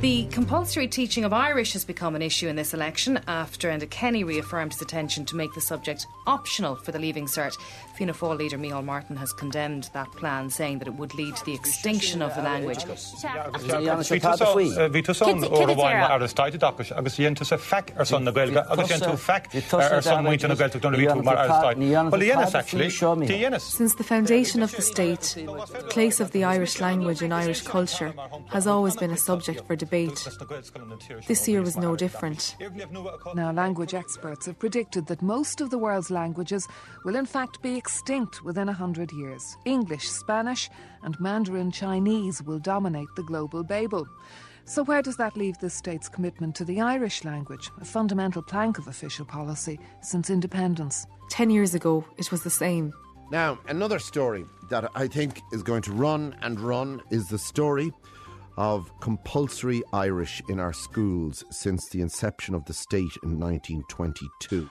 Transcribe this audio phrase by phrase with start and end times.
[0.00, 4.22] The compulsory teaching of Irish has become an issue in this election after Enda Kenny
[4.22, 7.56] reaffirmed his intention to make the subject optional for the Leaving Cert.
[7.96, 11.44] Fianna Fáil leader Micheál Martin has condemned that plan, saying that it would lead to
[11.44, 12.84] the extinction of the language.
[12.84, 13.00] Bhí
[15.16, 19.74] son óháin ar staide agus dhéanta a feic ar son na ghilga agus dhéanta feic
[19.74, 23.60] ar son muinte na ghilta donna ví mar ar staid.
[23.60, 28.14] Since the foundation of the state, the place of the Irish language and Irish culture
[28.50, 30.28] has always been a subject for debate debate.
[31.26, 32.56] This year was no different.
[33.34, 36.66] Now, language experts have predicted that most of the world's languages
[37.04, 39.56] will in fact be extinct within a hundred years.
[39.64, 40.70] English, Spanish,
[41.02, 44.06] and Mandarin Chinese will dominate the global Babel.
[44.64, 48.78] So, where does that leave the state's commitment to the Irish language, a fundamental plank
[48.78, 51.06] of official policy since independence?
[51.30, 52.92] Ten years ago, it was the same.
[53.30, 57.92] Now, another story that I think is going to run and run is the story
[58.58, 64.68] of compulsory Irish in our schools since the inception of the state in 1922.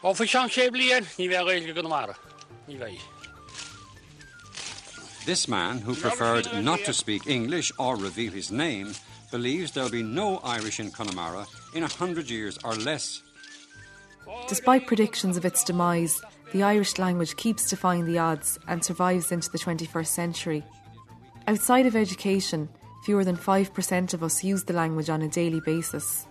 [5.26, 8.94] This man, who preferred not to speak English or reveal his name,
[9.32, 13.22] believes there'll be no Irish in Connemara in a hundred years or less.
[14.50, 16.22] Despite predictions of its demise,
[16.52, 20.66] the Irish language keeps defying the odds and survives into the 21st century.
[21.48, 22.68] Outside of education,
[23.08, 26.28] fewer than 5% of us use the language on a daily basis.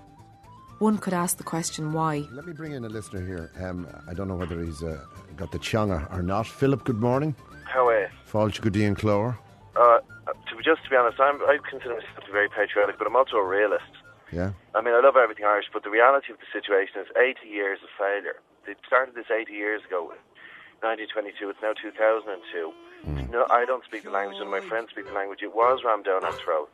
[0.79, 2.29] One could ask the question why.
[2.31, 3.51] Let me bring in a listener here.
[3.65, 5.01] Um, I don't know whether he's uh,
[5.41, 6.47] got the changa or not.
[6.47, 7.35] Philip, good morning.
[7.65, 8.09] How are you?
[8.31, 9.39] Falch Goody and Clore.
[9.75, 10.01] Uh,
[10.49, 13.07] to be just to be honest, I'm, I consider myself to be very patriotic, but
[13.07, 13.93] I'm also a realist.
[14.31, 14.53] Yeah.
[14.75, 17.79] I mean, I love everything Irish, but the reality of the situation is 80 years
[17.81, 18.37] of failure.
[18.67, 20.13] They started this 80 years ago,
[20.85, 21.49] 1922.
[21.49, 22.37] It's now 2002.
[23.07, 23.31] Mm.
[23.31, 25.41] No, I don't speak the language, and my friends speak the language.
[25.43, 26.73] It was rammed down our throats.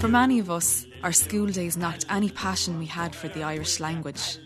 [0.00, 3.80] For many of us, our school days knocked any passion we had for the Irish
[3.80, 4.38] language.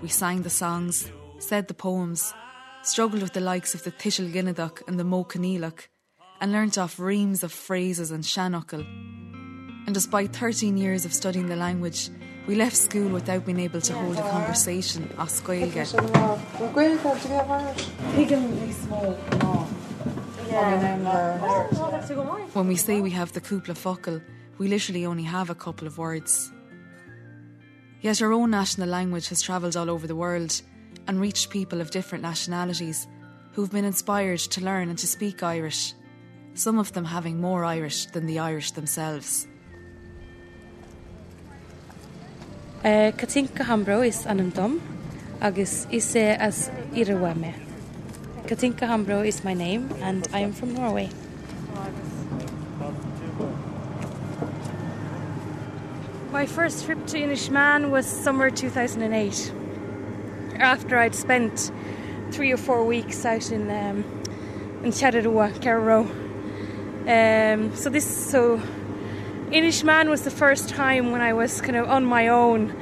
[0.00, 2.32] We sang the songs, said the poems,
[2.82, 5.26] struggled with the likes of the Tishel Ginnaduk and the Mo
[6.40, 8.86] and learnt off reams of phrases and shanachal.
[9.86, 12.10] And despite 13 years of studying the language,
[12.46, 15.94] we left school without being able to hold a conversation as Gaeilge.
[22.54, 24.20] When we say we have the cúpla focal,
[24.58, 26.50] we literally only have a couple of words.
[28.00, 30.60] Yet our own national language has travelled all over the world
[31.06, 33.06] and reached people of different nationalities
[33.52, 35.94] who've been inspired to learn and to speak Irish,
[36.54, 39.46] some of them having more Irish than the Irish themselves.
[42.82, 44.80] Uh, Katinka Hambro is anam dom,
[45.42, 47.52] agus ise as Irawame.
[48.46, 51.10] Katinka Hambro is my name, and I am from Norway.
[56.32, 59.52] My first trip to Inishmaan was summer 2008.
[60.54, 61.70] After I'd spent
[62.30, 63.98] three or four weeks out in um,
[64.82, 66.08] in Chattarua, Carraroe.
[67.06, 68.58] Um, so this so
[69.50, 72.72] Inishmaan was the first time when I was kind of on my own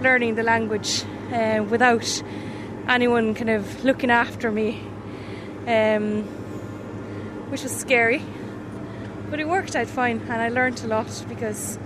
[0.00, 2.22] learning the language uh, without
[2.88, 4.80] anyone kind of looking after me,
[5.66, 6.22] um,
[7.50, 8.22] which was scary.
[9.28, 11.78] But it worked out fine, and I learned a lot because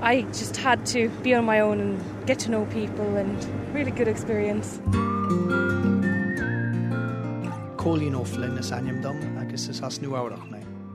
[0.00, 3.92] I just had to be on my own and get to know people, and really
[3.92, 4.80] good experience.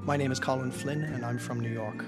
[0.03, 2.03] My name is Colin Flynn, and I'm from New York.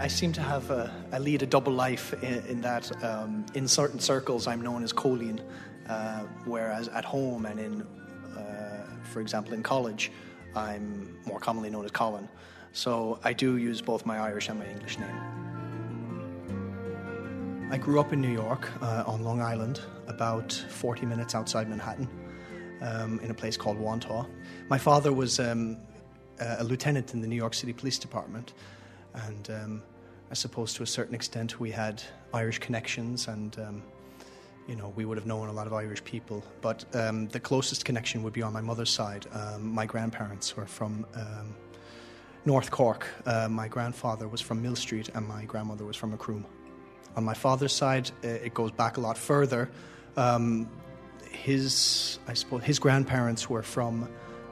[0.00, 3.66] I seem to have a, I lead a double life in, in that um, in
[3.66, 5.42] certain circles I'm known as Colleen,
[5.88, 7.82] uh, whereas at home and in,
[8.36, 10.12] uh, for example, in college,
[10.54, 12.28] I'm more commonly known as Colin.
[12.72, 15.16] So I do use both my Irish and my English name.
[17.72, 22.08] I grew up in New York uh, on Long Island, about 40 minutes outside Manhattan,
[22.82, 24.28] um, in a place called Wantagh.
[24.68, 25.76] My father was um,
[26.38, 28.52] a lieutenant in the New York City Police Department
[29.14, 29.82] and um,
[30.30, 32.02] I suppose to a certain extent we had
[32.34, 33.82] Irish connections and um,
[34.66, 36.44] you know we would have known a lot of Irish people.
[36.60, 39.26] But um, the closest connection would be on my mother's side.
[39.32, 41.56] Um, my grandparents were from um,
[42.44, 43.06] North Cork.
[43.24, 46.44] Uh, my grandfather was from Millstreet and my grandmother was from Macroom.
[47.16, 49.70] On my father's side uh, it goes back a lot further.
[50.16, 50.68] Um,
[51.30, 54.08] his I suppose his grandparents were from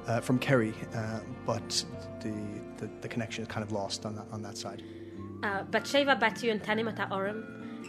[0.06, 1.84] uh, from Kerry, uh, but
[2.20, 2.32] the,
[2.78, 4.82] the, the connection is kind of lost on that, on that side.
[5.42, 7.44] Uh, Batsheva Batu and Tanimata Oram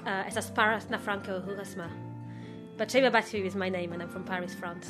[0.06, 1.90] uh, is as Paras na Franco Hugasma.
[2.78, 4.90] Batsheva Batu is my name and I'm from Paris, France.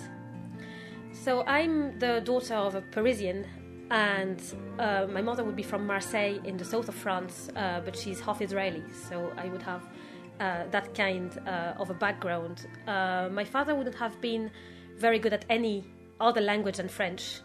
[1.11, 3.45] So I'm the daughter of a Parisian
[3.91, 4.41] and
[4.79, 8.19] uh, my mother would be from Marseille in the south of France, uh, but she's
[8.19, 9.83] half Israeli, so I would have
[10.39, 12.67] uh, that kind uh, of a background.
[12.85, 14.51] My father wouldn't have been
[14.97, 15.85] very good at any
[16.19, 17.41] other language than French.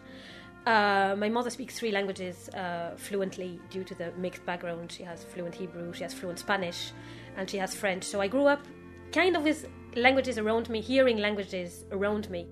[0.65, 2.49] Uh, my mother speaks three languages
[2.97, 4.91] fluently due to the mixed background.
[4.91, 6.91] She has fluent Hebrew, she has fluent Spanish,
[7.37, 8.03] and she has French.
[8.03, 8.65] So I grew up
[9.11, 12.47] kind of with languages around me, hearing languages around me.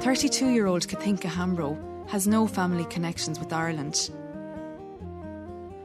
[0.00, 1.78] 32 year old Kathinka Hambro
[2.08, 4.10] has no family connections with Ireland.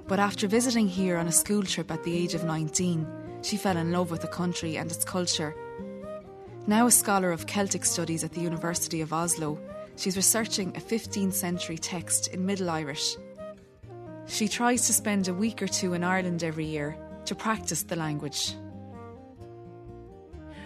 [0.07, 3.07] But after visiting here on a school trip at the age of 19,
[3.41, 5.55] she fell in love with the country and its culture.
[6.67, 9.59] Now a scholar of Celtic studies at the University of Oslo,
[9.95, 13.17] she's researching a 15th century text in Middle Irish.
[14.27, 17.95] She tries to spend a week or two in Ireland every year to practice the
[17.95, 18.55] language.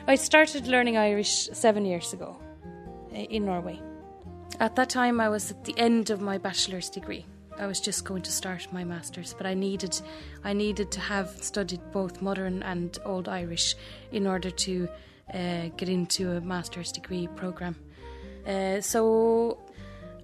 [0.07, 2.38] I started learning Irish seven years ago
[3.13, 3.80] in Norway.
[4.59, 7.25] At that time, I was at the end of my bachelor's degree.
[7.59, 10.00] I was just going to start my masters, but I needed,
[10.44, 13.75] I needed to have studied both modern and old Irish
[14.11, 14.88] in order to
[15.33, 17.75] uh, get into a master's degree program.
[18.47, 19.59] Uh, so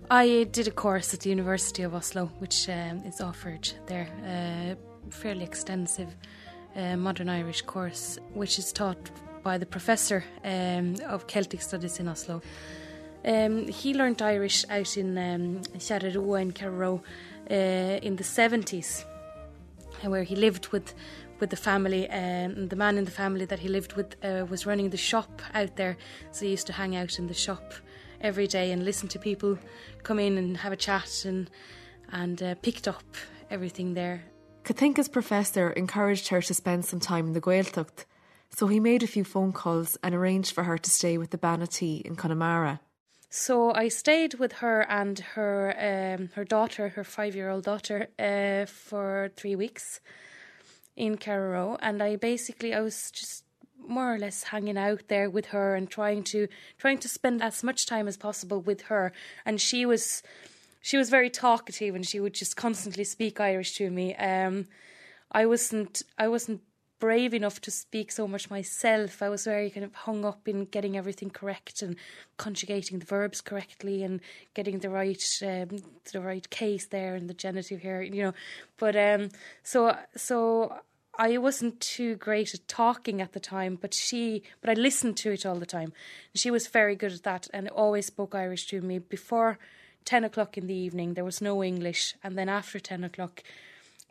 [0.09, 4.71] I did a course at the University of Oslo, which um, is offered there, a
[4.71, 4.75] uh,
[5.09, 6.15] fairly extensive
[6.75, 9.11] uh, modern Irish course, which is taught
[9.43, 12.41] by the professor um, of Celtic Studies in Oslo.
[13.25, 17.01] Um, he learned Irish out in um, in Carraroe
[17.49, 19.03] uh, in the 70s,
[20.03, 20.93] where he lived with
[21.39, 22.09] with the family.
[22.09, 25.41] Um, the man in the family that he lived with uh, was running the shop
[25.53, 25.97] out there,
[26.31, 27.73] so he used to hang out in the shop
[28.21, 29.57] every day and listen to people
[30.03, 31.49] come in and have a chat and
[32.11, 33.03] and uh, picked up
[33.49, 34.23] everything there.
[34.63, 38.05] Kathinka's professor encouraged her to spend some time in the Gaeltacht
[38.49, 41.37] so he made a few phone calls and arranged for her to stay with the
[41.37, 42.79] Banattee in Connemara.
[43.29, 48.07] So I stayed with her and her um, her daughter, her five year old daughter,
[48.17, 49.99] uh, for three weeks
[50.95, 53.43] in Carraroe, and I basically I was just
[53.87, 57.63] more or less hanging out there with her and trying to trying to spend as
[57.63, 59.11] much time as possible with her,
[59.45, 60.23] and she was
[60.81, 64.15] she was very talkative and she would just constantly speak Irish to me.
[64.15, 64.67] Um,
[65.31, 66.61] I wasn't I wasn't
[66.99, 69.21] brave enough to speak so much myself.
[69.21, 71.95] I was very kind of hung up in getting everything correct and
[72.37, 74.21] conjugating the verbs correctly and
[74.53, 78.33] getting the right um, the right case there and the genitive here, you know.
[78.77, 79.29] But um,
[79.63, 80.79] so so
[81.17, 85.31] I wasn't too great at talking at the time, but she but I listened to
[85.31, 85.93] it all the time.
[86.33, 89.57] She was very good at that and always spoke Irish to me before.
[90.05, 93.41] 10 o'clock in the evening, there was no English, and then after 10 o'clock,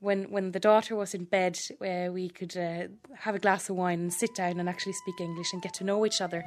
[0.01, 2.89] when when the daughter was in bed, uh, we could uh,
[3.19, 5.85] have a glass of wine and sit down and actually speak English and get to
[5.85, 6.45] know each other.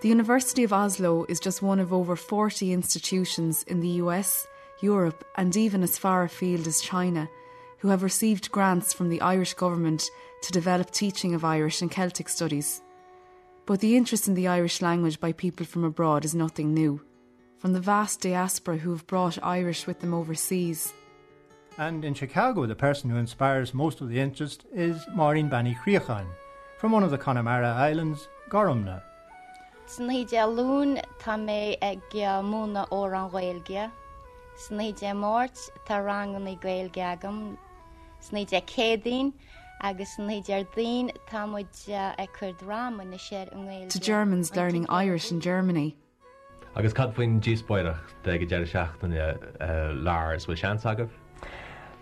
[0.00, 4.46] The University of Oslo is just one of over 40 institutions in the US,
[4.80, 7.28] Europe, and even as far afield as China
[7.78, 10.10] who have received grants from the Irish government
[10.42, 12.82] to develop teaching of Irish and Celtic studies.
[13.66, 17.00] But the interest in the Irish language by people from abroad is nothing new
[17.58, 20.92] from the vast diaspora who have brought Irish with them overseas.
[21.76, 26.26] And in Chicago, the person who inspires most of the interest is Maureen Banny Criachan
[26.78, 29.02] from one of the Connemara Islands, Gorumna.
[29.86, 32.00] Sníide lún tá mé ag
[32.44, 33.90] múna ó an ghilge,
[34.56, 37.56] Sníide mórt tá rangan i ghilge agam,
[38.20, 39.32] Sníide cédín
[39.80, 41.88] agus sníidir daon támuid
[42.18, 45.96] ag chur drama na séir an To Germans learning Irish in Germany.
[46.78, 51.08] Agus cad faoin díospoireach de go dear seachtain eh, lás bhfuil sean agah?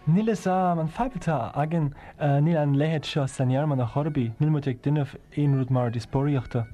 [0.07, 1.87] Nílas ah, an febaltá agin
[2.21, 6.67] eh, níl an léhéad seo sanhearman na chorbí, níl mu ag duineh aonrúd mar dispóíochta,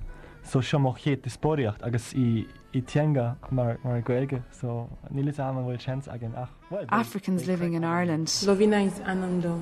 [0.43, 2.27] so seo mo chéad dispóíocht agus i
[2.75, 6.51] i teanga mar mar goige, so nílas am ah, bhfuil sean agin ach.
[6.89, 8.27] Africans living in Ireland.
[8.51, 9.55] Lovina is anando.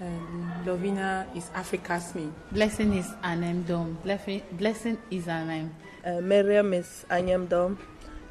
[0.00, 2.28] Um, Lovina is Africa's me.
[2.50, 3.96] Blessing is Anem Dom.
[4.02, 5.70] Blessing is Anem.
[6.04, 7.78] Uh, Miriam is Anyam Dom.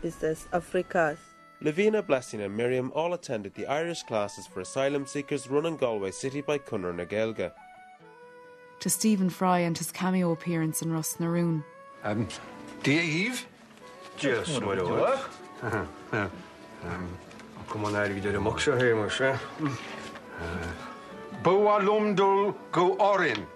[0.03, 1.18] Is this Africa's.
[1.62, 6.12] Lavina, Blessing, and Miriam all attended the Irish classes for asylum seekers run in Galway
[6.12, 7.51] City by Conradh na Gaeilge.
[8.82, 11.63] To Stephen Fry and his cameo appearance in Ros na Rún.
[12.03, 12.27] Um,
[12.84, 13.48] Dave?
[14.18, 15.20] Just what it was.
[16.84, 17.08] Um,
[17.70, 19.39] come on, I did a moxa here, Moshe.
[21.42, 23.48] Boa Lumdul go Orin.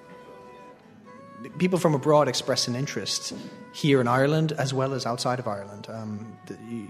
[1.57, 3.33] People from abroad express an interest
[3.77, 5.85] here in Ireland as well as outside of Ireland.
[5.87, 6.35] Um,
[6.67, 6.89] you,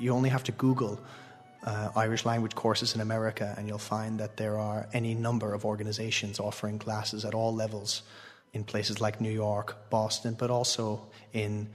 [0.00, 0.98] you, only have to Google
[1.62, 5.66] uh, Irish language courses in America, and you'll find that there are any number of
[5.66, 8.02] organizations offering classes at all levels
[8.54, 11.02] in places like New York, Boston, but also
[11.34, 11.68] in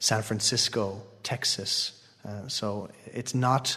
[0.00, 2.02] San Francisco, Texas.
[2.26, 3.76] Uh, so it's not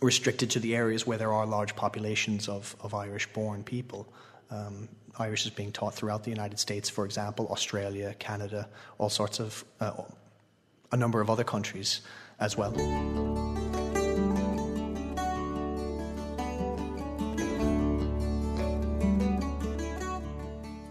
[0.00, 4.06] restricted to the areas where there are large populations of, of Irish born people.
[4.50, 8.68] Um, Irish is being taught throughout the United States, for example, Australia, Canada,
[8.98, 9.92] all sorts of, uh,
[10.92, 12.00] a number of other countries
[12.40, 12.72] as well.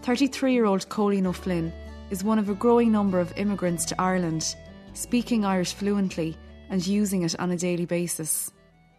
[0.02, 1.72] 33 year old Colleen O'Flynn
[2.10, 4.54] is one of a growing number of immigrants to Ireland,
[4.92, 6.36] speaking Irish fluently
[6.68, 8.50] and using it on a daily basis.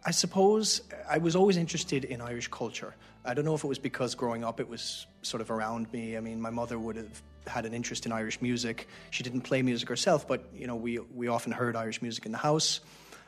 [0.06, 2.94] I suppose I was always interested in Irish culture.
[3.24, 6.16] I don't know if it was because growing up it was sort of around me.
[6.16, 8.86] I mean, my mother would have had an interest in Irish music.
[9.10, 12.30] She didn't play music herself, but you know, we we often heard Irish music in
[12.30, 12.82] the house.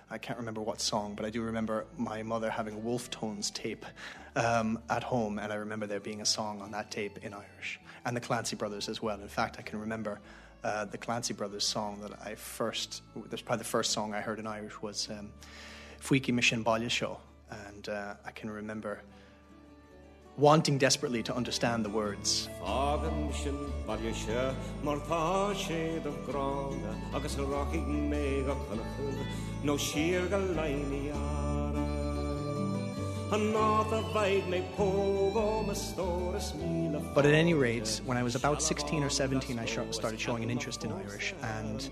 [0.09, 3.51] I can't remember what song, but I do remember my mother having a Wolfe Tones
[3.51, 3.85] tape
[4.37, 7.81] um, at home, and I remember there being a song on that tape in Irish,
[8.05, 9.21] and the Clancy Brothers as well.
[9.21, 10.21] In fact, I can remember
[10.63, 14.39] uh, the Clancy Brothers song that I first, that's probably the first song I heard
[14.39, 15.31] in Irish was um,
[16.01, 17.19] Fuiki Mission Balya Show,
[17.51, 19.03] and uh, I can remember
[20.37, 22.49] wanting desperately to understand the words.
[37.15, 40.51] But at any rate, when I was about 16 or 17, I started showing an
[40.51, 41.91] interest in Irish, and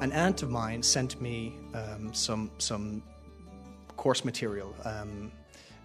[0.00, 3.02] an aunt of mine sent me um, some some
[4.06, 4.72] course material.
[4.84, 5.32] Um,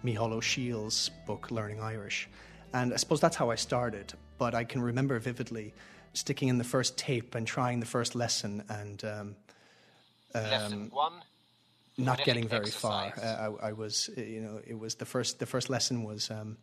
[0.04, 2.28] Micheál Ó Siadhail's book, Learning Irish.
[2.72, 4.12] And I suppose that's how I started.
[4.38, 5.74] But I can remember vividly
[6.12, 9.36] sticking in the first tape and trying the first lesson and um,
[10.36, 11.14] um, one,
[11.98, 13.12] not getting very exercise.
[13.16, 13.24] far.
[13.24, 15.40] Uh, I, I, was, you know, it was the first.
[15.40, 16.58] The first lesson was, um,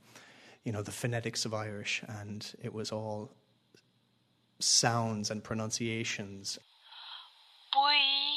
[0.64, 3.32] you know, the phonetics of Irish, and it was all
[4.60, 6.58] sounds and pronunciations.
[7.74, 8.29] Boy.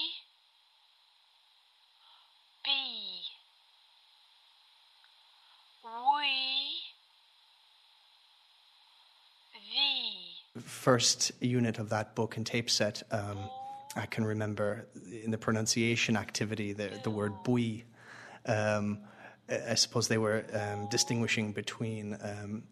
[10.64, 13.38] First unit of that book and tape set, um,
[13.97, 14.87] I can remember
[15.23, 17.85] in the pronunciation activity the, the word bui.
[18.47, 18.99] Um,
[19.49, 22.62] I suppose they were um, distinguishing between um,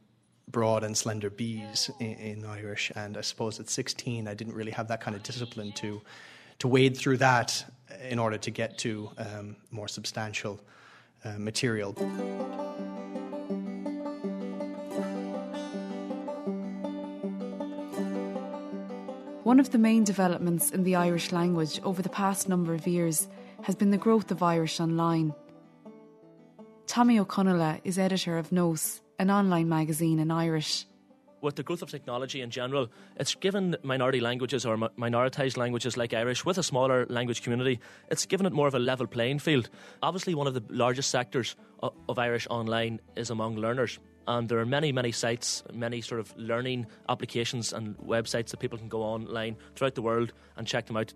[0.48, 4.72] broad and slender B's in, in, Irish, and I suppose at 16 I didn't really
[4.72, 6.00] have that kind of discipline to
[6.60, 7.64] to wade through that
[8.08, 10.60] in order to get to um, more substantial
[11.24, 11.94] uh, material.
[19.50, 23.26] One of the main developments in the Irish language over the past number of years
[23.62, 25.34] has been the growth of Irish online.
[26.86, 30.86] Tommy O'Connell is editor of Nos, an online magazine in Irish.
[31.40, 36.14] With the growth of technology in general, it's given minority languages or minoritized languages like
[36.14, 39.68] Irish, with a smaller language community, it's given it more of a level playing field.
[40.00, 43.98] Obviously, one of the largest sectors of Irish online is among learners.
[44.30, 48.78] And there are many, many sites, many sort of learning applications and websites that people
[48.78, 51.12] can go online throughout the world and check them out.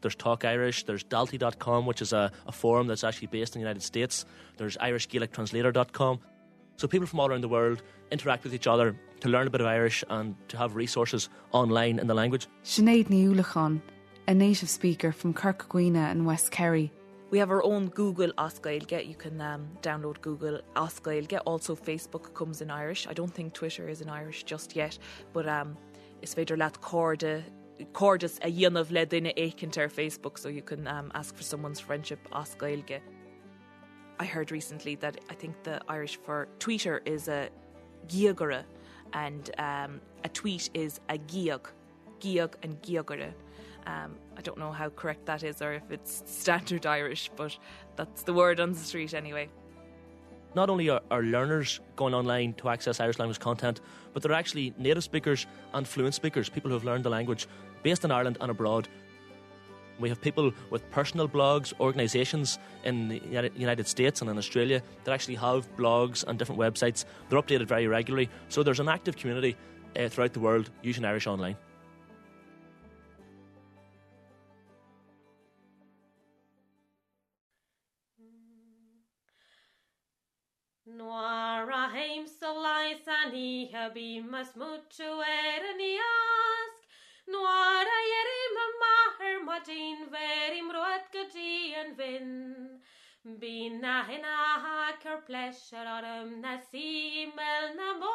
[0.00, 3.64] There's Talk Irish, there's Daltai.com, which is a, a forum that's actually based in the
[3.64, 4.24] United States.
[4.56, 6.20] There's IrishGaelicTranslator.com.
[6.76, 9.60] So people from all around the world interact with each other to learn a bit
[9.60, 12.46] of Irish and to have resources online in the language.
[12.64, 13.82] Sinead Niulachan,
[14.26, 16.90] a native speaker from Corca Dhuibhne in West Kerry,
[17.32, 19.08] we have our own Google Oscailge.
[19.08, 21.40] You can um, download Google Oscailge.
[21.46, 23.06] Also, Facebook comes in Irish.
[23.08, 24.98] I don't think Twitter is in Irish just yet,
[25.32, 25.78] but um,
[26.20, 27.42] is féidir leat códa
[27.94, 33.00] cordis a dionmh le duine Facebook, so you can um, ask for someone's friendship Oscailge.
[34.20, 37.48] I heard recently that I think the Irish for Twitter is a
[38.08, 38.62] giagara,
[39.14, 41.64] and um, a tweet is a giag,
[42.20, 43.32] giag and giagara.
[43.86, 47.56] Um, I don't know how correct that is or if it's standard Irish, but
[47.96, 49.48] that's the word on the street anyway.
[50.54, 53.80] Not only are, are learners going online to access Irish language content,
[54.12, 57.46] but they're actually native speakers and fluent speakers, people who have learned the language
[57.82, 58.88] based in Ireland and abroad.
[59.98, 65.12] We have people with personal blogs, organisations in the United States and in Australia that
[65.12, 67.04] actually have blogs and different websites.
[67.28, 68.28] They're updated very regularly.
[68.48, 69.56] So there's an active community
[69.96, 71.56] uh, throughout the world using Irish online.
[80.94, 86.80] Noir a heimsolais ani habimas mucho eraniask.
[87.28, 92.82] Noir a yerim maher madin verim roat gadi an vin.
[93.24, 98.12] Bí er, na hinna gur pleisir orm na símel na mó,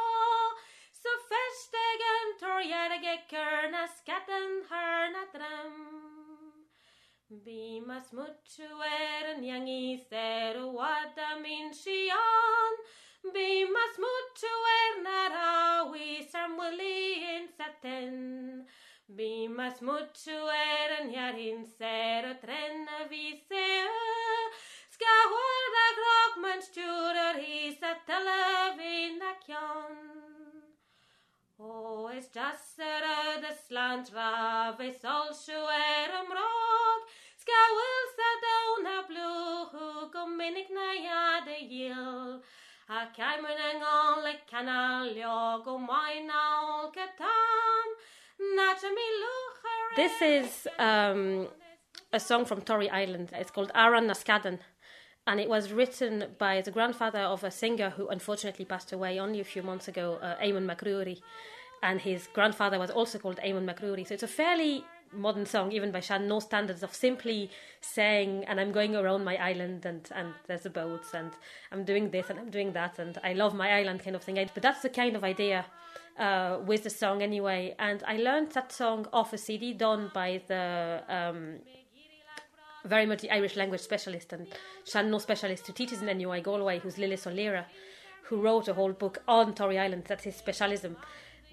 [0.91, 5.25] Sa festegen torhearige cur na scatan haar na
[7.29, 7.39] dram.
[7.43, 12.73] Bí mas mutu er an yangi ser wada min sian,
[13.33, 18.65] Bí mas mutu er na rawi sam willi in satin.
[19.09, 23.87] Bí mas mutu er an jarin ser a trenna ví se
[24.91, 30.17] Skahor a grog man stúrar hí sa televí na cean.
[31.59, 32.09] Ó
[49.95, 49.95] a.
[49.95, 51.47] This is um,
[52.13, 53.29] a song from Tory Island.
[53.33, 54.59] It's called Aran Naskadan.
[55.25, 59.41] And it was written by the grandfather of a singer who unfortunately passed away only
[59.41, 61.19] a few months ago, uh, Eamon McCrory.
[61.83, 64.07] And his grandfather was also called Eamon McCrory.
[64.07, 67.49] So it's a fairly modern song, even by Shan, no standards of simply
[67.81, 71.31] saying, and I'm going around my island, and, and there's the boats, and
[71.71, 74.35] I'm doing this, and I'm doing that, and I love my island kind of thing.
[74.53, 75.65] But that's the kind of idea
[76.17, 77.75] uh, with the song anyway.
[77.79, 81.59] And I learned that song off a CD done by the um,
[82.85, 84.47] very much the Irish language specialist and
[84.85, 87.65] sean-nós specialist who teaches in NUI Galway, who's Lillis Ó Laoire,
[88.23, 90.03] who wrote a whole book on Tory Island.
[90.07, 90.97] That's his specialism.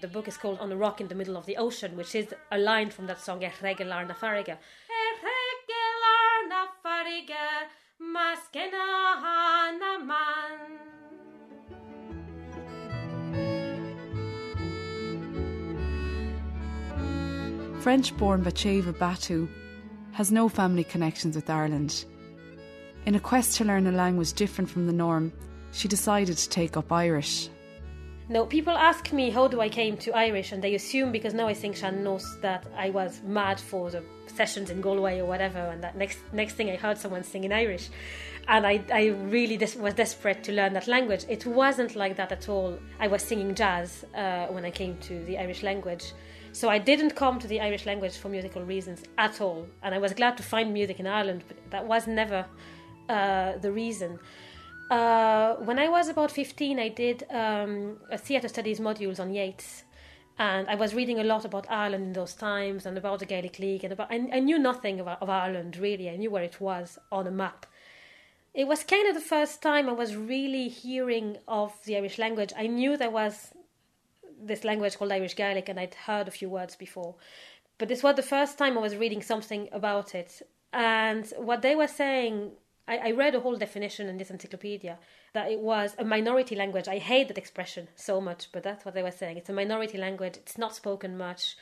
[0.01, 2.33] The book is called On a Rock in the Middle of the Ocean, which is
[2.51, 4.57] a line from that song, eh, Erregelar na Fariga.
[4.91, 7.69] Erregelar eh, na fariga,
[8.01, 10.59] maskena na man.
[17.81, 19.47] French born Batsheva Batu
[20.11, 22.03] has no family connections with Ireland.
[23.05, 25.31] In a quest to learn a language different from the norm,
[25.71, 27.49] she decided to take up Irish.
[28.27, 31.47] No, people ask me how do I came to Irish, and they assume because now
[31.47, 35.59] I think Shan knows that I was mad for the sessions in Galway or whatever,
[35.59, 37.89] and that next next thing I heard someone sing in Irish,
[38.47, 41.23] and I I really des- was desperate to learn that language.
[41.29, 42.79] It wasn't like that at all.
[42.99, 46.13] I was singing jazz uh, when I came to the Irish language.
[46.51, 49.99] So I didn't come to the Irish language for musical reasons at all, and I
[49.99, 52.45] was glad to find music in Ireland, but that was never
[53.07, 54.17] uh, the reason.
[54.89, 59.83] Uh, when I was about 15, I did um, a theatre studies modules on Yeats,
[60.37, 63.57] and I was reading a lot about Ireland in those times and about the Gaelic
[63.57, 66.09] League, and about I, I knew nothing about, of Ireland really.
[66.09, 67.65] I knew where it was on a map.
[68.53, 72.53] It was kind of the first time I was really hearing of the Irish language.
[72.55, 73.53] I knew there was
[74.39, 77.15] this language called Irish Gaelic, and I'd heard a few words before.
[77.77, 80.41] But this was the first time I was reading something about it.
[80.71, 82.51] And what they were saying,
[82.87, 84.97] I, I read a whole definition in this encyclopedia
[85.33, 86.87] that it was a minority language.
[86.87, 89.37] I hate that expression so much, but that's what they were saying.
[89.37, 91.57] It's a minority language, it's not spoken much.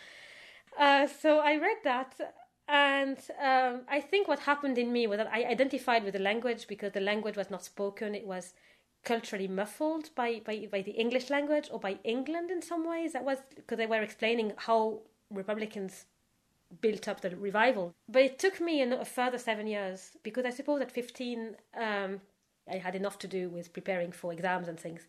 [0.80, 2.16] Uh, so I read that,
[2.68, 6.68] and um, I think what happened in me was that I identified with the language
[6.68, 8.54] because the language was not spoken, it was
[9.04, 13.14] culturally muffled by, by, by the English language or by England in some ways.
[13.14, 16.06] That was because they were explaining how Republicans
[16.82, 17.94] built up the revival.
[18.08, 22.22] But it took me a further seven years because I suppose at 15 um,
[22.72, 25.06] I had enough to do with preparing for exams and things.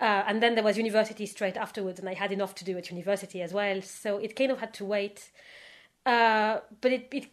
[0.00, 2.90] Uh, and then there was university straight afterwards, and I had enough to do at
[2.90, 3.82] university as well.
[3.82, 5.30] So it kind of had to wait.
[6.04, 7.26] Uh, but it, it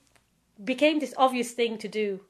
[0.63, 2.21] became this obvious thing to do.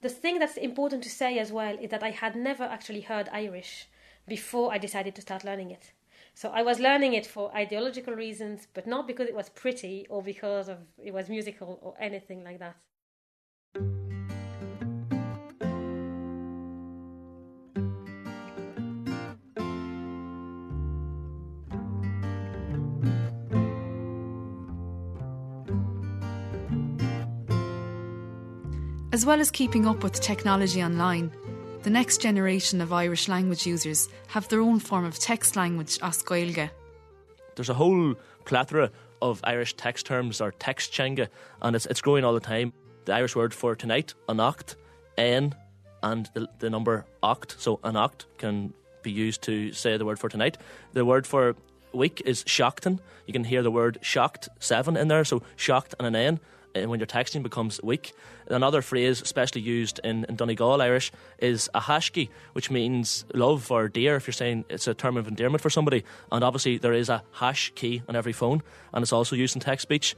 [0.00, 3.28] The thing that's important to say as well is that I had never actually heard
[3.32, 3.88] Irish
[4.26, 5.92] before I decided to start learning it.
[6.34, 10.22] So I was learning it for ideological reasons, but not because it was pretty or
[10.22, 12.76] because of it was musical or anything like that.
[29.12, 31.30] As well as keeping up with technology online,
[31.82, 36.22] the next generation of Irish language users have their own form of text language as
[36.22, 36.70] Gaeilge.
[37.56, 38.14] There's a whole
[38.44, 38.90] plethora
[39.20, 41.28] of Irish text terms or text chenga,
[41.60, 42.72] and it's, it's growing all the time.
[43.04, 44.76] The Irish word for tonight, anocht,
[45.18, 45.54] en,
[46.02, 50.28] and the, the number oct, so anocht can be used to say the word for
[50.28, 50.58] tonight.
[50.92, 51.56] The word for
[51.92, 53.00] week is shockten.
[53.26, 56.40] You can hear the word shocked, seven in there, so shocked and an n
[56.74, 58.12] Uh, when you're texting becomes weak.
[58.46, 63.88] Another phrase, especially used in, in Donegal Irish, is a hashki, which means love or
[63.88, 66.04] dear if you're saying it's a term of endearment for somebody.
[66.30, 68.62] And obviously, there is a hash key on every phone,
[68.94, 70.16] and it's also used in text speech.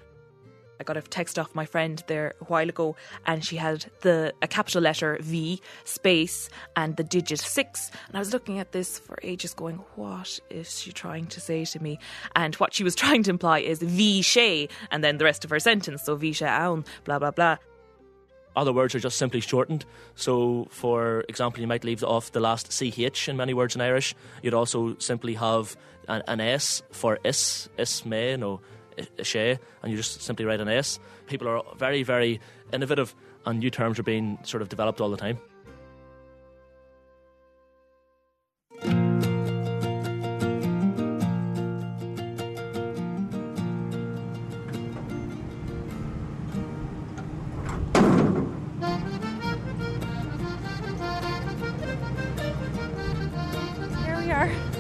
[0.81, 4.35] I got a text off my friend there a while ago, and she had the
[4.43, 7.91] a capital letter V space and the digit six.
[8.09, 11.65] And I was looking at this for ages, going, "What is she trying to say
[11.65, 11.99] to me?"
[12.35, 15.51] And what she was trying to imply is V she, and then the rest of
[15.51, 16.03] her sentence.
[16.05, 17.57] So V she aun, blah blah blah.
[18.57, 19.85] Other words are just simply shortened.
[20.15, 24.15] So, for example, you might leave off the last ch in many words in Irish.
[24.43, 25.77] You'd also simply have
[26.09, 28.37] an, an s for is, is me,
[28.97, 30.99] no, she, and you just simply write an s.
[31.27, 32.41] People are very, very
[32.73, 33.15] innovative,
[33.47, 35.39] and new terms are being sort of developed all the time.
[54.05, 54.74] Here we are.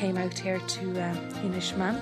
[0.00, 2.00] Came out here to uh, Inishmaan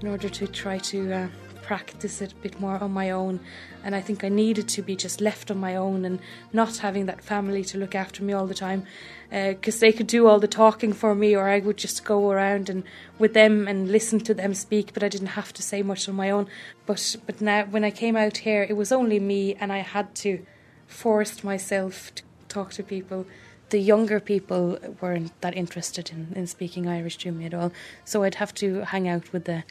[0.00, 1.28] in order to try to uh,
[1.60, 3.40] practice it a bit more on my own.
[3.84, 6.18] And I think I needed to be just left on my own and
[6.54, 8.86] not having that family to look after me all the time
[9.30, 12.70] because they could do all the talking for me, or I would just go around
[12.70, 12.84] and
[13.18, 16.14] with them and listen to them speak, but I didn't have to say much on
[16.14, 16.46] my own.
[16.86, 20.14] But but now when I came out here, it was only me, and I had
[20.24, 20.42] to
[20.86, 23.26] force myself to talk to people.
[23.70, 27.72] The younger people weren't that interested in, in speaking Irish to me at all,
[28.04, 29.64] so I'd have to hang out with the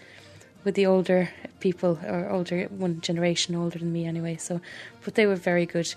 [0.65, 1.29] with the older
[1.59, 4.35] people or older one generation older than me anyway.
[4.35, 4.59] So,
[5.03, 5.93] but they were very good.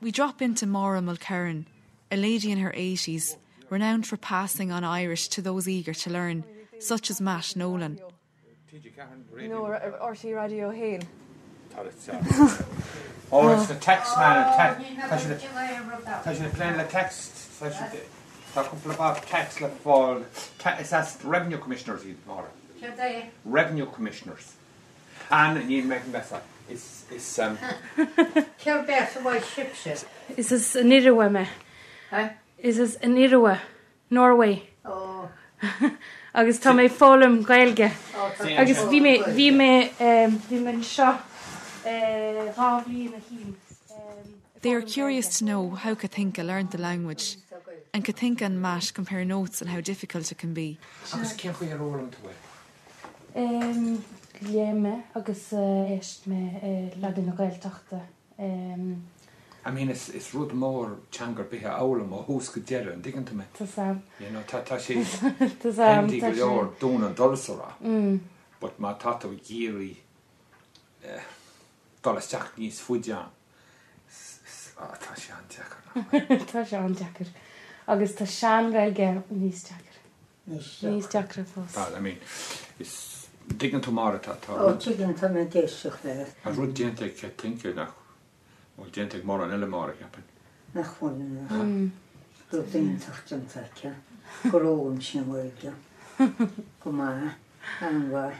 [0.00, 1.66] We drop into Maura Mulcairn,
[2.10, 3.36] a lady in her 80s,
[3.68, 6.44] renowned for passing on Irish to those eager to learn,
[6.78, 8.00] such as Matt Nolan.
[9.48, 11.02] No, RT Radio Hale.
[13.30, 14.42] Oh, it's the text man.
[15.04, 15.18] Tá
[16.34, 17.60] sin léin le text
[18.54, 20.24] Tá cúpla bá text le fáil
[20.80, 22.46] is as revenue commissioners í mar.
[23.44, 24.54] Revenue commissioners.
[25.30, 26.40] An ní me besa.
[26.70, 27.58] Is is um
[28.56, 30.06] Ceir be bhid sibse.
[30.36, 31.46] Is is an Irawa me?
[32.58, 33.58] Is is an Irawa,
[34.10, 34.70] Norway.
[34.86, 35.28] Oh.
[36.38, 37.90] agus tá mé fólam gailge.
[38.62, 39.70] agus bhí mé bhí mé
[40.08, 41.18] um, bhí me seo
[42.58, 43.54] ráhlíí na hí.
[44.62, 47.38] They are curious to know how Katinka learned the language,
[47.92, 50.78] and Katinka and Matt compare notes on how difficult it can be.
[51.12, 52.30] agus cin chu ar rólam tú.
[53.34, 54.04] Um,
[54.42, 58.00] Léime agus éist me ledin na gailteachta.
[59.64, 63.02] Um, I mean is is rud mór teangar bithe álam ó hús go deire an
[63.02, 63.44] digan me.
[63.58, 64.02] Tá sam.
[64.20, 64.94] You know, tá tá sé
[65.62, 66.40] Tá sam, Pendí tá go sé.
[66.40, 67.72] leor dún an dulsará.
[67.82, 68.20] Mm.
[68.60, 69.96] But má tata géirí
[72.02, 73.28] dolasteach níos fuideán.
[74.78, 76.46] Tá sé an teachar.
[76.52, 77.28] Tá se an deair.
[77.86, 79.94] agus tá sean gailge níos deair.
[80.48, 81.72] Níos deachra fós.
[81.74, 82.18] Tá, I mean,
[82.78, 84.54] is digan tú mar tá tá.
[84.54, 87.94] Ó tuigen tá me déisioach le A rud déanta ce tinke nach
[88.80, 90.22] ó déanta mar an eile mar ceapan.
[90.74, 91.90] nach chuin Mm.
[92.52, 93.94] Ru déonachtan feice
[94.50, 95.72] goróim sin bhilge
[96.80, 97.34] go má
[97.80, 98.32] an bhar.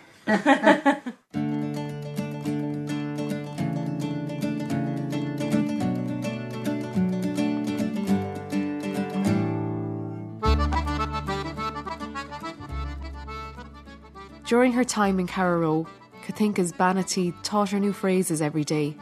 [14.46, 15.86] During her time in Carraroe,
[16.26, 18.96] Katinka's bean an tí taught her new phrases every day.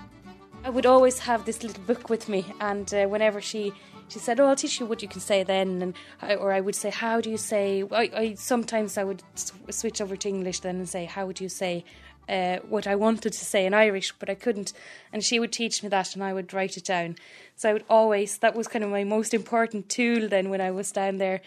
[0.67, 3.73] I would always have this little book with me, and uh, whenever she
[4.09, 6.61] she said, "Oh, I'll teach you what you can say then," and I, or I
[6.61, 9.23] would say, "How do you say?" I, I sometimes I would
[9.71, 11.85] switch over to English then and say, "How would you say?"
[12.29, 14.73] Uh, what I wanted to say in Irish, but I couldn't,
[15.13, 17.15] and she would teach me that, and I would write it down.
[17.55, 20.73] So I would always that was kind of my most important tool then when I
[20.73, 21.43] was down there,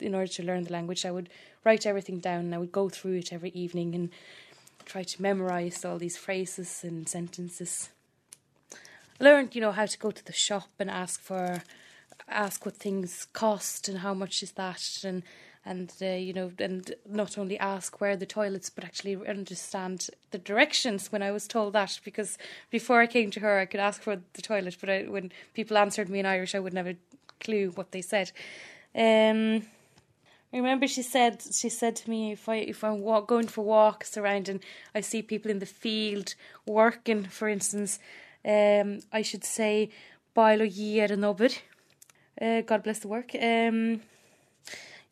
[0.00, 1.04] in order to learn the language.
[1.04, 1.28] I would
[1.64, 4.08] write everything down, and I would go through it every evening and
[4.86, 7.90] try to memorize all these phrases and sentences
[9.20, 11.62] learned, you know, how to go to the shop and ask for,
[12.28, 15.22] ask what things cost and how much is that, and
[15.66, 20.38] and uh, you know, and not only ask where the toilets, but actually understand the
[20.38, 22.00] directions when I was told that.
[22.04, 22.36] Because
[22.70, 25.78] before I came to her, I could ask for the toilet, but I, when people
[25.78, 26.94] answered me in Irish, I would never
[27.40, 28.30] clue what they said.
[28.94, 29.66] Um,
[30.52, 34.16] remember she said she said to me if I if I'm walk, going for walks
[34.16, 34.60] around and
[34.94, 36.34] I see people in the field
[36.66, 37.98] working, for instance,
[38.44, 39.90] um, I should say
[40.36, 41.58] Bailo year and obid.
[42.40, 43.34] Uh, God bless the work.
[43.34, 44.00] Um,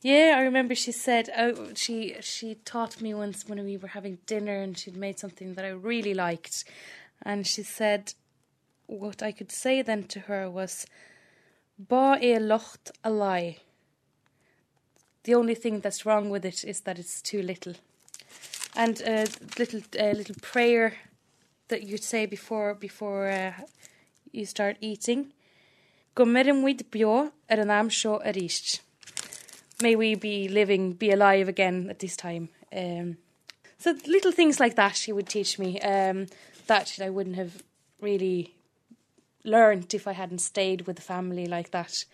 [0.03, 4.19] yeah, I remember she said oh, she she taught me once when we were having
[4.27, 6.65] dinner and she'd made something that I really liked,
[7.23, 8.15] and she said
[8.87, 10.87] what I could say then to her was,
[11.79, 13.59] Ba e locht a lie.
[15.25, 17.75] The only thing that's wrong with it is that it's too little.
[18.75, 19.27] And a
[19.59, 20.95] little uh, little prayer
[21.73, 23.53] that you'd say before before uh,
[24.31, 25.33] you start eating.
[29.81, 32.51] May we be living, be alive again at this time.
[32.77, 33.17] Um,
[33.79, 36.27] so little things like that she would teach me um,
[36.67, 37.63] that I wouldn't have
[38.03, 38.55] really
[39.43, 42.05] learned if I hadn't stayed with the family like that.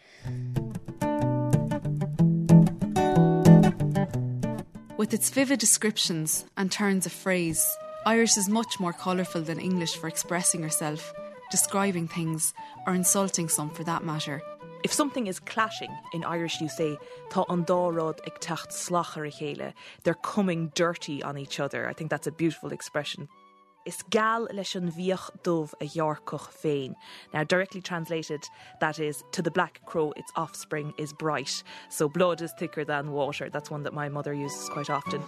[4.96, 7.66] With its vivid descriptions and turns of phrase,
[8.06, 11.12] Irish is much more colourful than English for expressing yourself,
[11.50, 12.54] describing things,
[12.86, 14.40] or insulting some for that matter.
[14.84, 16.96] If something is clashing, in Irish you say,
[17.48, 17.64] an
[20.04, 21.88] they're coming dirty on each other.
[21.88, 23.28] I think that's a beautiful expression.
[23.84, 26.94] Is gal leis an bhíoch dubh a dhearcoch féin.
[27.34, 28.44] Now, directly translated,
[28.80, 31.62] that is, to the black crow, its offspring is bright.
[31.88, 33.50] So blood is thicker than water.
[33.50, 35.22] That's one that my mother uses quite often.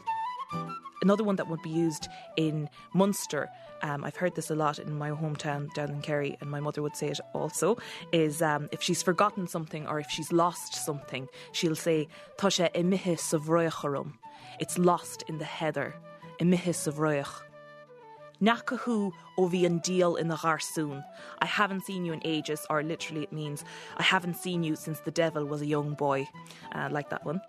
[1.02, 3.48] Another one that would be used in Munster,
[3.82, 6.82] um, I've heard this a lot in my hometown down in Kerry, and my mother
[6.82, 7.78] would say it also,
[8.12, 13.32] is um, if she's forgotten something or if she's lost something, she'll say, Tasha emihis
[13.32, 14.12] of
[14.58, 15.94] It's lost in the heather.
[16.38, 17.40] Emihis of roich.
[18.42, 21.02] Nakahu ovi deal in the garsoon.
[21.40, 23.64] I haven't seen you in ages, or literally it means
[23.98, 26.28] I haven't seen you since the devil was a young boy.
[26.72, 27.40] Uh, like that one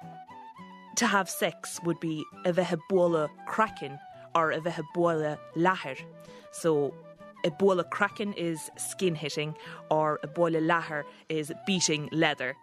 [0.95, 3.99] to have sex would be a bheithe kraken
[4.35, 5.97] or a bheithe lahir.
[6.51, 6.93] So
[7.43, 9.55] a bola kraken is skin hitting
[9.89, 12.55] or a lahir is beating leather.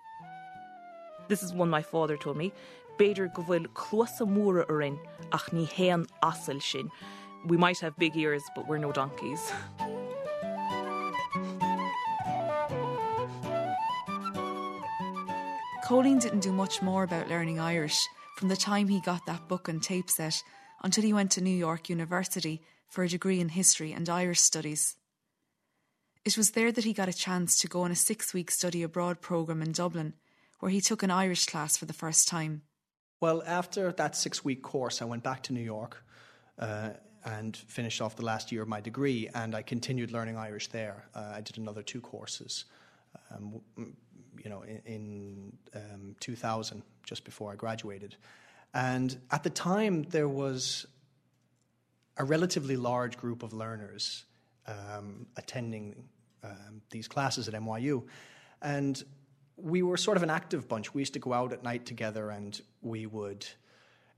[1.29, 2.53] This is one my father told me.
[2.99, 4.99] Beidir go bhfuil chluasa múra urin
[5.33, 6.07] ach ní héan
[6.63, 6.91] sin.
[7.47, 9.53] We might have big ears, but we're no donkeys.
[15.85, 19.69] Colleen didn't do much more about learning Irish from the time he got that book
[19.69, 20.45] and tape set
[20.85, 24.95] until he went to New York University for a degree in history and Irish studies.
[26.25, 28.85] It was there that he got a chance to go on a six week study
[28.85, 30.15] abroad programme in Dublin,
[30.61, 32.63] where he took an Irish class for the first time.
[33.21, 36.05] Well, after that six week course, I went back to New York
[36.61, 36.91] uh,
[37.25, 41.09] and finished off the last year of my degree, and I continued learning Irish there.
[41.13, 42.67] Uh, I did another two courses.
[43.33, 43.63] Um,
[44.43, 48.17] you know, in, in um, 2000, just before I graduated.
[48.75, 50.87] And at the time, there was
[52.17, 54.25] a relatively large group of learners
[54.67, 56.05] um, attending
[56.45, 58.05] um, these classes at NYU.
[58.61, 59.03] And
[59.57, 60.95] we were sort of an active bunch.
[60.95, 63.47] We used to go out at night together and we would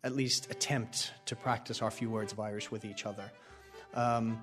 [0.03, 3.31] at least attempt to practice our few words of Irish with each other.
[3.95, 4.41] Um,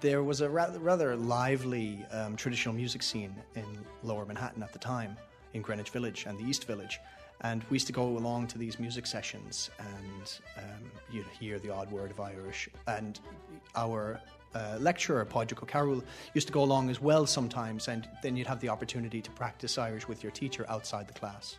[0.00, 3.64] there was a rather, rather lively um, traditional music scene in
[4.02, 5.16] lower Manhattan at the time,
[5.54, 6.98] in Greenwich Village and the East Village.
[7.42, 11.70] And we used to go along to these music sessions and um, you'd hear the
[11.70, 12.68] odd word of Irish.
[12.86, 13.18] And
[13.74, 14.20] our
[14.54, 16.02] uh, lecturer, Padraig O'Carroll,
[16.34, 19.76] used to go along as well sometimes, and then you'd have the opportunity to practice
[19.78, 21.56] Irish with your teacher outside the class.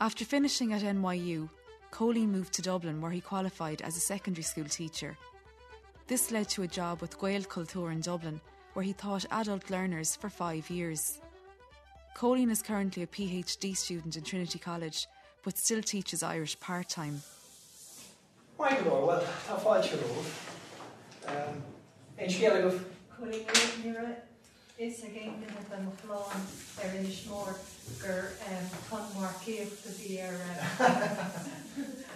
[0.00, 1.48] After finishing at NYU,
[1.90, 5.16] Colleen moved to Dublin where he qualified as a secondary school teacher.
[6.06, 8.40] This led to a job with Gaelchultúr in Dublin,
[8.74, 11.20] where he taught adult learners for five years.
[12.14, 15.06] Colleen is currently a PhD student in Trinity College,
[15.42, 17.22] but still teaches Irish part time.
[18.58, 19.96] Michael well, tá fáil se
[21.26, 21.62] Um,
[22.18, 22.80] Ein scéala goh
[24.82, 25.34] is a géim
[25.74, 26.40] an chláán
[26.84, 27.50] ar in smór
[28.00, 28.22] gur
[28.88, 30.34] chumharcíocht a bhí ar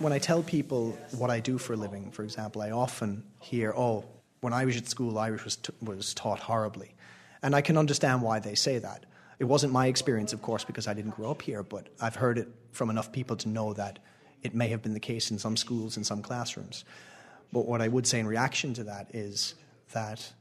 [0.00, 3.72] When I tell people what I do for a living, for example, I often hear,
[3.76, 4.04] oh,
[4.40, 6.90] when I was at school, Irish was, t- was taught horribly.
[7.42, 9.06] And I can understand why they say that.
[9.38, 12.36] It wasn't my experience, of course, because I didn't grow up here, but I've heard
[12.36, 14.00] it from enough people to know that
[14.42, 16.84] it may have been the case in some schools, in some classrooms.
[17.52, 19.54] But what I would say in reaction to that is
[19.92, 20.32] that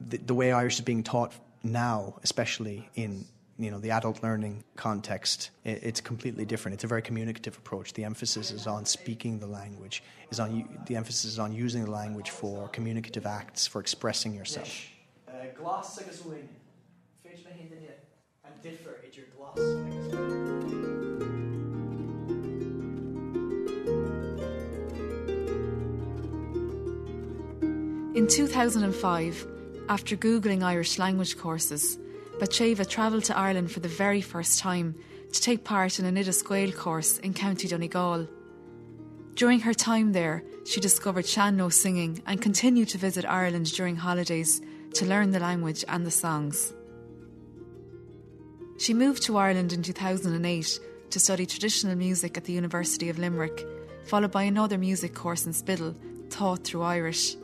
[0.00, 1.32] the, the way Irish is being taught
[1.68, 3.24] now, especially in
[3.58, 6.74] you know the adult learning context, it, it's completely different.
[6.74, 7.92] It's a very communicative approach.
[7.92, 10.02] The emphasis is on speaking the language.
[10.30, 14.68] Is on the emphasis is on using the language for communicative acts, for expressing yourself.
[15.26, 15.32] Uh,
[28.14, 29.57] in 2005,
[29.88, 31.98] after Googling Irish language courses,
[32.38, 34.94] Batsheva travelled to Ireland for the very first time
[35.32, 38.28] to take part in an Oideas Gael course in County Donegal.
[39.34, 44.60] During her time there, she discovered sean-nós singing and continued to visit Ireland during holidays
[44.94, 46.72] to learn the language and the songs.
[48.78, 53.66] She moved to Ireland in 2008 to study traditional music at the University of Limerick,
[54.04, 55.94] followed by another music course in Spiddal,
[56.30, 57.36] taught through Irish.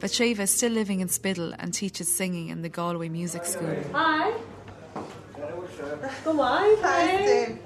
[0.00, 3.76] Vatreva is still living in Spiddal and teaches singing in the Galway Music School.
[3.92, 4.32] Hi.
[6.24, 6.76] Go on.
[6.80, 7.58] Hi.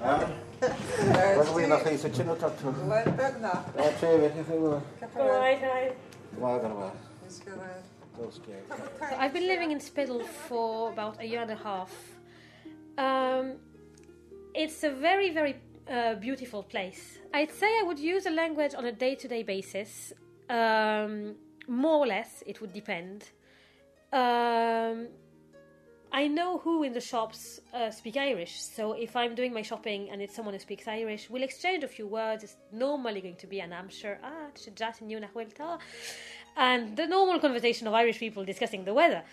[9.17, 11.93] I've been living in Spiddal for about a year and a half.
[12.97, 13.53] Um,
[14.53, 15.55] it's a very, very
[15.89, 17.17] uh, beautiful place.
[17.33, 20.11] I'd say I would use the language on a day to day basis.
[20.49, 21.35] Um,
[21.67, 23.25] more or less, it would depend.
[24.11, 25.07] Um,
[26.11, 30.09] I know who in the shops uh, speak Irish, so if I'm doing my shopping
[30.09, 32.43] and it's someone who speaks Irish, we'll exchange a few words.
[32.45, 34.47] It's normally going to be an I'm sure, ah,
[35.01, 35.79] new na huilta,
[36.55, 39.23] and the normal conversation of Irish people discussing the weather.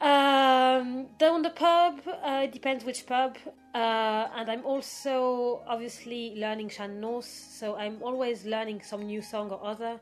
[0.00, 3.38] Um, down the pub, uh, it depends which pub,
[3.74, 9.64] uh, and I'm also obviously learning sean-nós, so I'm always learning some new song or
[9.64, 9.98] other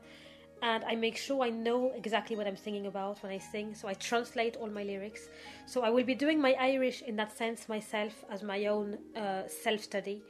[0.63, 3.75] and I make sure I know exactly what I'm singing about when I sing.
[3.75, 5.27] So I translate all my lyrics.
[5.65, 9.43] So I will be doing my Irish in that sense myself as my own uh,
[9.47, 10.23] self study.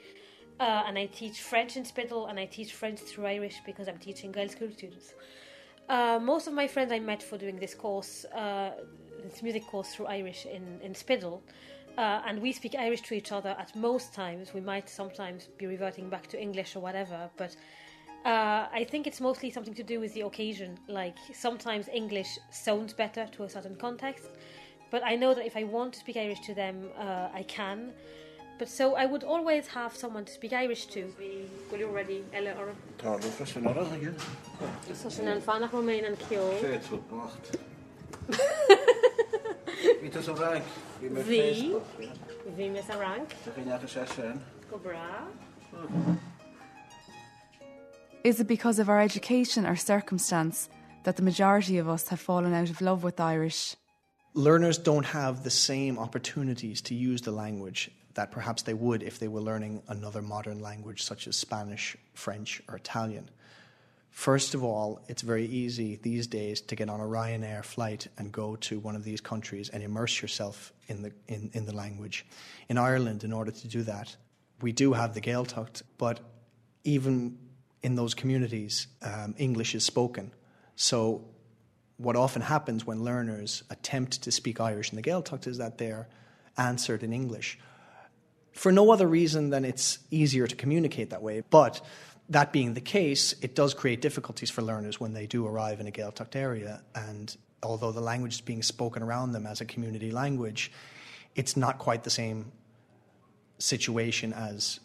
[0.59, 3.99] Uh, and I teach French in Spiddal and I teach French through Irish because I'm
[3.99, 5.13] teaching girls' school students.
[5.87, 8.71] Uh, most of my friends I met for doing this course, uh,
[9.21, 11.41] this music course through Irish in, in Spiddal.
[11.95, 14.51] Uh, and we speak Irish to each other at most times.
[14.51, 17.55] We might sometimes be reverting back to English or whatever, but
[18.25, 20.77] uh, I think it's mostly something to do with the occasion.
[20.87, 24.29] Like sometimes English sounds better to a certain context,
[24.91, 27.91] but I know that if I want to speak Irish to them, uh, I can.
[28.59, 31.11] But so I would always have someone to speak Irish to.
[31.69, 32.75] Go you ready, Ella or?
[32.97, 34.15] Tá professional again.
[34.93, 36.57] So sin an fannach Romain an kio.
[36.61, 37.57] Shit, what macht.
[40.01, 40.63] Wie das so rank?
[41.01, 41.41] Wie mit Wie?
[41.41, 41.83] Facebook.
[42.89, 43.29] A rank?
[43.45, 44.41] Da fin jag session.
[44.69, 45.27] Go bra.
[48.23, 50.69] Is it because of our education or circumstance
[51.03, 53.75] that the majority of us have fallen out of love with Irish?
[54.33, 59.19] Learners don't have the same opportunities to use the language that perhaps they would if
[59.19, 63.29] they were learning another modern language such as Spanish, French, or Italian.
[64.09, 68.31] First of all, it's very easy these days to get on a Ryanair flight and
[68.31, 72.25] go to one of these countries and immerse yourself in the, in, in the language.
[72.69, 74.15] In Ireland, in order to do that,
[74.61, 76.21] we do have the Gaeltacht, but
[76.85, 77.37] even
[77.83, 80.31] in those communities, um, English is spoken.
[80.75, 81.25] So,
[81.97, 86.07] what often happens when learners attempt to speak Irish in the Gaeltacht is that they're
[86.57, 87.59] answered in English.
[88.51, 91.43] For no other reason than it's easier to communicate that way.
[91.49, 91.81] But
[92.29, 95.87] that being the case, it does create difficulties for learners when they do arrive in
[95.87, 96.81] a Gaeltacht area.
[96.95, 100.71] And although the language is being spoken around them as a community language,
[101.35, 102.51] it's not quite the same
[103.59, 104.79] situation as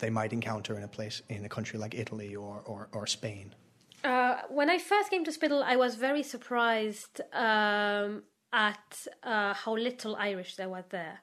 [0.00, 3.54] they might encounter in a place in a country like Italy or, or, or Spain?
[4.02, 9.76] Uh, when I first came to Spiddal, I was very surprised um, at uh, how
[9.76, 11.20] little Irish there was there.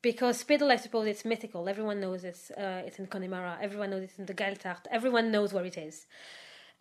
[0.00, 1.68] Because Spiddal, I suppose, it's mythical.
[1.68, 3.58] Everyone knows it's, uh, it's in Connemara.
[3.60, 4.86] Everyone knows it's in the Gaeltacht.
[4.90, 6.06] Everyone knows where it is.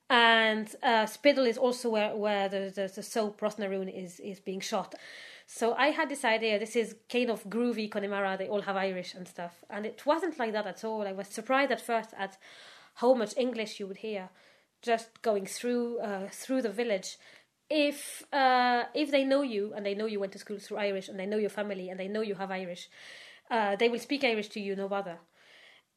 [0.09, 4.19] And uh, Spiddal is also where, where the, the, the soap Ros na Rún is,
[4.19, 4.95] is being shot.
[5.45, 9.13] So I had this idea, this is kind of groovy Connemara, they all have Irish
[9.13, 9.63] and stuff.
[9.69, 11.07] And it wasn't like that at all.
[11.07, 12.37] I was surprised at first at
[12.95, 14.29] how much English you would hear
[14.83, 17.17] just going through uh, through the village.
[17.69, 21.07] If uh, if they know you and they know you went to school through Irish
[21.07, 22.89] and they know your family and they know you have Irish,
[23.49, 25.17] uh, they will speak Irish to you no bother.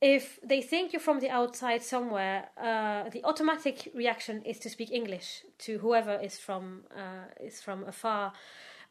[0.01, 4.93] If they think you're from the outside somewhere, uh, the automatic reaction is to speak
[4.93, 8.33] English to whoever is from uh, is from afar.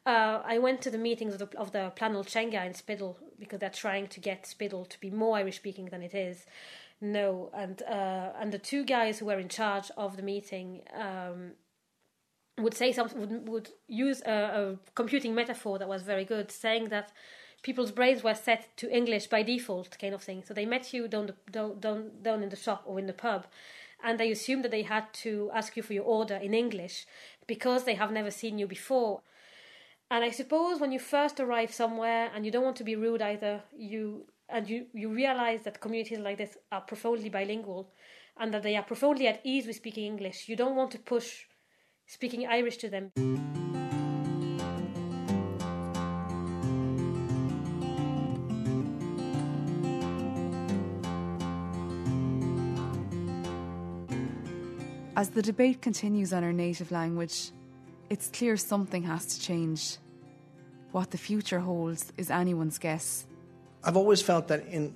[0.05, 3.59] Uh, I went to the meetings of the, of the Pleanáil Teanga in Spiddal because
[3.59, 6.45] they're trying to get Spiddal to be more Irish speaking than it is.
[7.01, 11.51] No, and uh, and the two guys who were in charge of the meeting um,
[12.57, 16.89] would say something would would use a, a computing metaphor that was very good, saying
[16.89, 17.11] that
[17.63, 20.43] people's brains were set to English by default, kind of thing.
[20.45, 23.13] So they met you down the, down, down, down in the shop or in the
[23.13, 23.47] pub,
[24.03, 27.07] and they assumed that they had to ask you for your order in English
[27.47, 29.21] because they have never seen you before.
[30.11, 33.23] And I suppose when you first arrive somewhere and you don't want to be rude
[33.23, 37.91] either, you and you, you realize that communities like this are profoundly bilingual
[38.37, 40.47] and that they are profoundly at ease with speaking English.
[40.47, 41.45] You don't want to push
[42.05, 43.11] speaking Irish to them.
[55.17, 57.51] As the debate continues on our native language,
[58.09, 59.97] It's clear something has to change.
[60.91, 63.25] What the future holds is anyone's guess.
[63.83, 64.95] I've always felt that in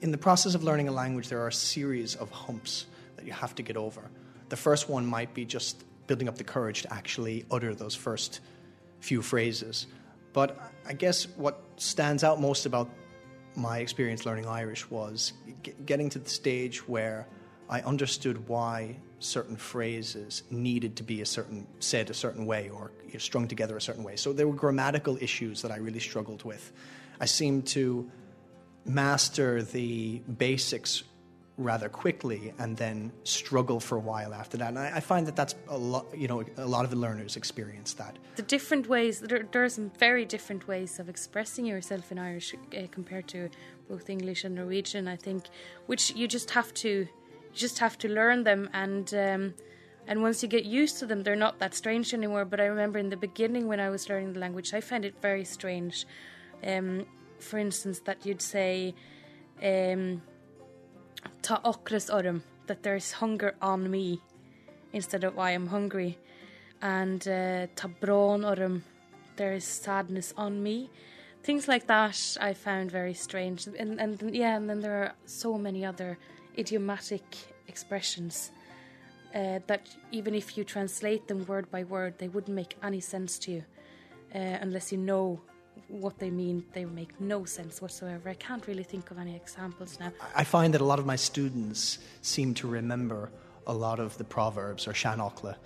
[0.00, 2.86] in the process of learning a language, there are a series of humps
[3.16, 4.02] that you have to get over.
[4.50, 8.40] The first one might be just building up the courage to actually utter those first
[9.00, 9.86] few phrases.
[10.34, 12.90] But I guess what stands out most about
[13.56, 15.32] my experience learning Irish was
[15.86, 17.26] getting to the stage where
[17.70, 22.90] I understood why certain phrases needed to be a certain said a certain way or
[23.18, 24.16] strung together a certain way.
[24.16, 26.72] So there were grammatical issues that I really struggled with.
[27.20, 28.10] I seemed to
[28.84, 31.04] master the basics
[31.56, 34.68] rather quickly and then struggle for a while after that.
[34.68, 37.36] And I, I, find that that's a lot, you know, a lot of the learners
[37.36, 38.18] experience that.
[38.34, 42.54] The different ways, there, there are some very different ways of expressing yourself in Irish
[42.54, 43.50] uh, compared to
[43.88, 45.44] both English and Norwegian, I think,
[45.86, 47.06] which you just have to,
[47.54, 49.54] just have to learn them and, um,
[50.06, 52.44] and once you get used to them, they're not that strange anymore.
[52.44, 55.14] But I remember in the beginning when I was learning the language, I found it
[55.22, 56.06] very strange.
[56.62, 57.06] Um,
[57.38, 58.94] for instance, that you'd say,
[59.62, 60.22] um,
[61.42, 64.20] ta ocras orm, that there's hunger on me
[64.92, 66.18] instead of I am hungry.
[66.82, 68.84] And uh, ta brón orm,
[69.36, 70.90] there is sadness on me.
[71.42, 73.66] Things like that I found very strange.
[73.66, 76.18] And, and yeah, and then there are so many other
[76.58, 77.24] idiomatic
[77.68, 78.50] expressions
[79.34, 83.38] uh, that even if you translate them word by word, they wouldn't make any sense
[83.40, 83.64] to you
[84.34, 85.40] uh, unless you know
[85.88, 88.28] what they mean, they make no sense whatsoever.
[88.28, 90.12] I can't really think of any examples now.
[90.34, 93.30] I find that a lot of my students seem to remember
[93.66, 95.56] a lot of the proverbs or seanchla,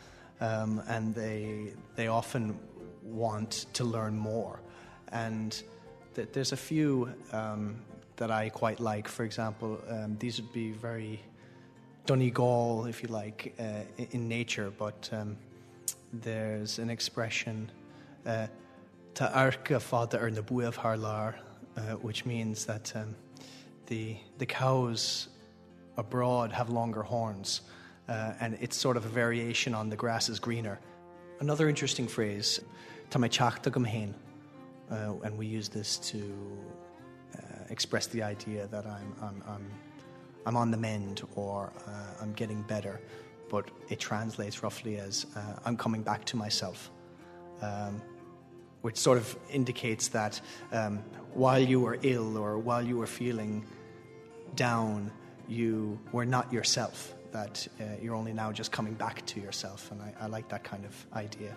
[0.41, 2.59] um, and they they often
[3.03, 4.61] want to learn more.
[5.13, 5.63] And
[6.15, 7.77] th- there's a few um,
[8.17, 9.09] that I quite like.
[9.09, 11.21] For example, um, these would be very
[12.07, 13.83] Donegal, if you like, uh,
[14.13, 15.37] in nature, but um,
[16.13, 17.71] there's an expression.
[18.27, 18.47] Uh,
[19.15, 21.35] Tá arca fada ar na haar lár,
[21.77, 23.17] uh, which means that um,
[23.87, 25.29] the, the cows
[25.97, 27.63] abroad have longer horns,
[28.09, 30.79] uh, and it's sort of a variation on the grass is greener.
[31.41, 32.61] Another interesting phrase,
[33.11, 34.15] Tá gum hen,
[34.91, 36.59] uh, and we use this to
[37.37, 39.71] uh, express the idea that I'm, I'm, I'm,
[40.47, 41.91] I'm on the mend or uh,
[42.23, 43.01] I'm getting better,
[43.51, 46.91] but it translates roughly as uh, I'm coming back to myself.
[47.61, 48.01] Um,
[48.83, 50.41] which sort of indicates that
[50.73, 51.03] um,
[51.35, 53.67] while you were ill or while you were feeling
[54.55, 55.11] down,
[55.49, 59.91] you were not yourself, that uh, you're only now just coming back to yourself.
[59.91, 61.55] And I, I like that kind of idea.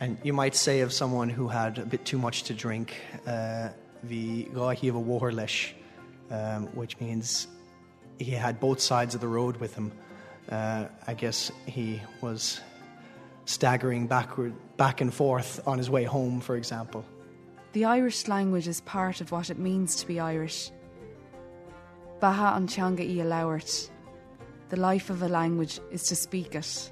[0.00, 2.94] And you might say of someone who had a bit too much to drink,
[3.26, 3.70] uh,
[4.02, 5.00] the gahiv a
[6.30, 7.48] um, which means
[8.18, 9.92] he had both sides of the road with him.
[10.50, 12.60] Uh, I guess he was
[13.46, 17.04] staggering backward, back and forth on his way home, for example.
[17.72, 20.70] The Irish language is part of what it means to be Irish.
[22.20, 22.66] Baha an
[23.24, 23.90] lauert.
[24.68, 26.90] The life of a language is to speak it.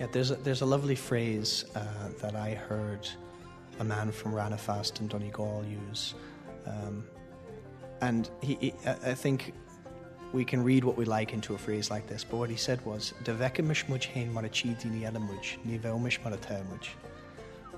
[0.00, 1.84] Yeah, there's a, there's a lovely phrase uh,
[2.22, 3.06] that I heard
[3.80, 6.14] a man from Ranafast in Donegal use.
[6.66, 7.04] Um,
[8.00, 9.52] and he, he, I think
[10.32, 12.82] we can read what we like into a phrase like this, but what he said
[12.86, 13.12] was,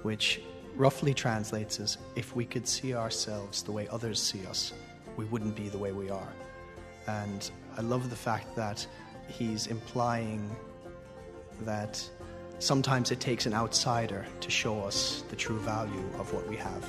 [0.03, 0.41] which
[0.77, 4.73] roughly translates as, if we could see ourselves the way others see us,
[5.17, 6.33] we wouldn't be the way we are.
[7.09, 8.87] And I love the fact that
[9.27, 10.55] he's implying
[11.63, 12.03] that
[12.59, 16.85] sometimes it takes an outsider to show us the true value of what we have.